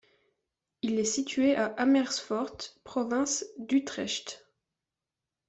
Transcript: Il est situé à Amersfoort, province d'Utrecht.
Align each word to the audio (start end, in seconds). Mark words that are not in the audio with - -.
Il 0.81 0.97
est 0.97 1.03
situé 1.05 1.55
à 1.55 1.65
Amersfoort, 1.75 2.57
province 2.83 3.45
d'Utrecht. 3.59 4.51